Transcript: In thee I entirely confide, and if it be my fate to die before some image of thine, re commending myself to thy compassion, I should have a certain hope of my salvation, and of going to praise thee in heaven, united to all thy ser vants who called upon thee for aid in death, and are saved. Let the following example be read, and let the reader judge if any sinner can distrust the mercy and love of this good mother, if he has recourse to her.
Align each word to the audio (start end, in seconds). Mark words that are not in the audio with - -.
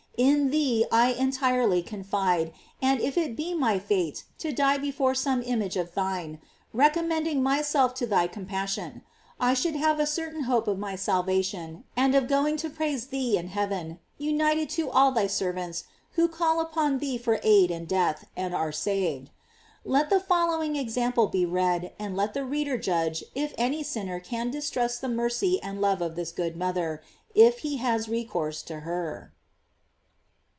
In 0.17 0.51
thee 0.51 0.85
I 0.91 1.13
entirely 1.13 1.81
confide, 1.81 2.53
and 2.79 2.99
if 3.01 3.17
it 3.17 3.35
be 3.35 3.55
my 3.55 3.79
fate 3.79 4.23
to 4.39 4.51
die 4.51 4.77
before 4.77 5.15
some 5.15 5.41
image 5.41 5.75
of 5.75 5.95
thine, 5.95 6.39
re 6.73 6.91
commending 6.91 7.41
myself 7.41 7.95
to 7.95 8.05
thy 8.05 8.27
compassion, 8.27 9.01
I 9.39 9.55
should 9.55 9.75
have 9.75 9.99
a 9.99 10.05
certain 10.05 10.43
hope 10.43 10.67
of 10.67 10.77
my 10.77 10.95
salvation, 10.95 11.85
and 11.97 12.13
of 12.13 12.27
going 12.27 12.55
to 12.57 12.69
praise 12.69 13.07
thee 13.07 13.35
in 13.35 13.47
heaven, 13.47 13.97
united 14.19 14.69
to 14.71 14.91
all 14.91 15.11
thy 15.11 15.25
ser 15.25 15.53
vants 15.53 15.85
who 16.11 16.27
called 16.27 16.61
upon 16.67 16.99
thee 16.99 17.17
for 17.17 17.39
aid 17.41 17.71
in 17.71 17.85
death, 17.85 18.25
and 18.37 18.53
are 18.53 18.71
saved. 18.73 19.31
Let 19.83 20.11
the 20.11 20.19
following 20.19 20.75
example 20.75 21.27
be 21.29 21.47
read, 21.47 21.93
and 21.97 22.15
let 22.15 22.35
the 22.35 22.45
reader 22.45 22.77
judge 22.77 23.23
if 23.33 23.55
any 23.57 23.81
sinner 23.81 24.19
can 24.19 24.51
distrust 24.51 25.01
the 25.01 25.09
mercy 25.09 25.59
and 25.63 25.81
love 25.81 25.99
of 25.99 26.13
this 26.15 26.31
good 26.31 26.57
mother, 26.57 27.01
if 27.33 27.59
he 27.59 27.77
has 27.77 28.07
recourse 28.07 28.61
to 28.63 28.81
her. 28.81 29.33